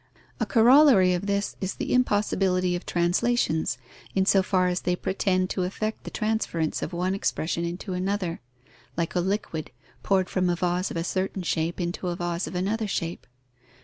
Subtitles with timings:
[0.39, 3.77] _A corollary of this is the impossibility of translations,
[4.15, 8.39] in so far as they pretend to effect the transference of one expression into another,
[8.97, 9.69] like a liquid
[10.01, 13.27] poured from a vase of a certain shape into a vase of another shape.